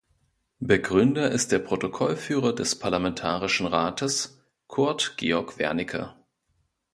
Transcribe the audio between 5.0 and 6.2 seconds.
Georg Wernicke.